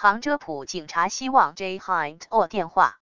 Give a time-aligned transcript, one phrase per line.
[0.00, 3.00] 旁遮普警察希望 J Hind or 电话。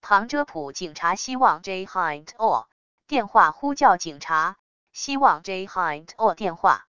[0.00, 2.66] 旁遮普警察希望 J Hind or
[3.06, 4.56] 电话呼叫警察，
[4.92, 6.88] 希望 J Hind or 电话。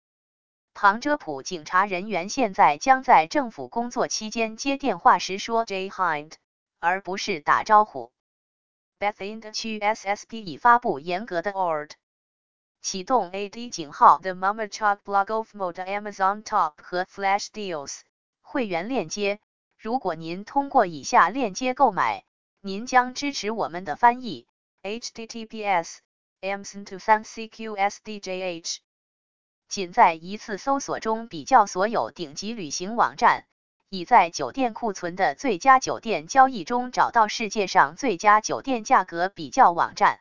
[0.74, 6.34] 旁遮普警察人员现在将在政府工作期间接电话时说 J Hind，
[6.82, 8.12] 而不是打招呼。
[9.00, 11.92] Bethesda 区 SSP 已发布严格的 Ord，
[12.82, 18.02] 启动 AD 井号 The Mama Chalk Blog of Mode Amazon Top 和 Flash Deals。
[18.54, 19.40] 会员链接：
[19.80, 22.24] 如果您通过以下链接购买，
[22.62, 24.46] 您将支持我们的翻译。
[24.84, 25.98] https
[26.40, 28.78] amson to 三 cqsdjh。
[29.68, 33.48] 仅在一次搜索中比较所有顶级旅行网站，
[33.90, 40.20] 已在酒店库存的最佳酒店交易中找到世界上最佳酒店价格比较网站。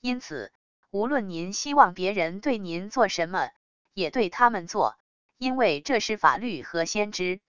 [0.00, 0.52] 因此，
[0.90, 3.50] 无论您希望别人对您做什么，
[3.94, 4.96] 也对他们做，
[5.38, 7.40] 因为这是法律和先知。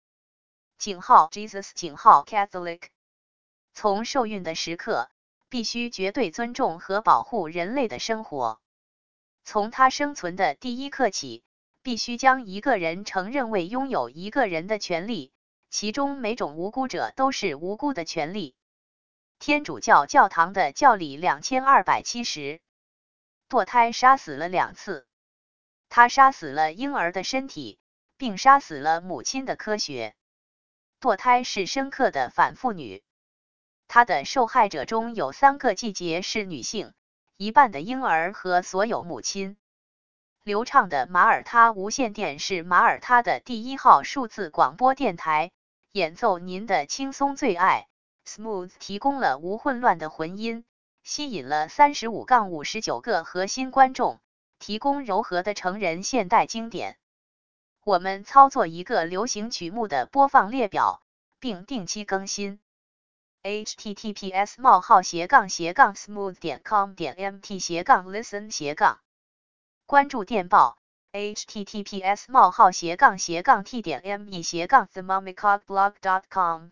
[0.77, 2.81] 井号 Jesus 井号 Catholic。
[3.73, 5.09] 从受孕的时刻，
[5.49, 8.61] 必须绝对尊重和保护人类的生活。
[9.43, 11.43] 从他生存的第一刻起。
[11.85, 15.31] 必须将一个人承认为拥有一个人的权利，
[15.69, 18.55] 其中每种无辜者都是无辜的权利。
[19.37, 22.59] 天主教教堂的教理两千二百七十，
[23.47, 25.05] 堕胎杀死了两次，
[25.87, 27.77] 他杀死了婴儿的身体，
[28.17, 30.15] 并杀死了母亲的科学。
[30.99, 33.03] 堕胎是深刻的反妇女，
[33.87, 36.95] 他的受害者中有三个季节是女性，
[37.37, 39.55] 一半的婴儿和所有母亲。
[40.45, 45.49] 流畅的马耳他无线电是马耳他的第一号数字广播电台，
[45.91, 47.87] 演奏您的轻松最爱。
[48.27, 50.63] Smooth 提供了无混乱的混音，
[51.01, 54.19] 吸引了三十五杠五十九个核心观众，
[54.59, 56.95] 提供柔和的成人现代经典。
[57.83, 61.01] 我们操作一个流行曲目的播放列表，
[61.39, 62.59] 并定期更新。
[63.41, 68.99] https: 冒号斜杠斜杠 smooth 点 com 点 mt 斜杠 listen 斜杠
[69.87, 70.79] 关注电报
[71.11, 76.69] https 冒号斜杠斜杠 t 点 me 斜杠 themummycockblog.com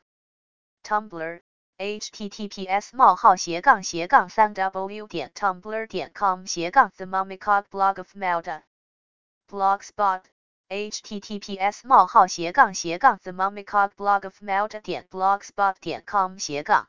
[0.82, 1.42] Tumblr
[1.78, 8.64] https 冒号斜杠斜杠三 w 点 tumblr 点 com 斜杠 themummycockblog of Melda
[9.48, 10.24] Blogspot
[10.70, 16.88] https 冒号斜杠斜杠 themummycockblog of Melda 点 blogspot 点 com 斜杠。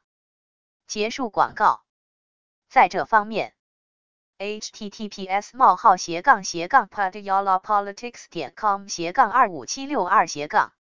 [0.87, 1.85] 结束广告。
[2.71, 3.55] 在这方面。
[4.39, 8.17] Https: 冒号斜杠斜杠 p a d y a l a p o l i t i c
[8.17, 10.73] s 点 com 斜杠二五七六二斜杠